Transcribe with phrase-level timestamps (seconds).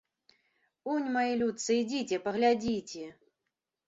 [0.93, 3.05] Унь, мае людцы, ідзіце, паглядзіце!